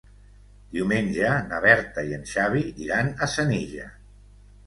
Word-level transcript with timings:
Diumenge 0.75 1.33
na 1.51 1.59
Berta 1.65 2.05
i 2.11 2.17
en 2.17 2.25
Xavi 2.31 2.63
iran 2.87 3.11
a 3.25 3.27
Senija. 3.37 3.89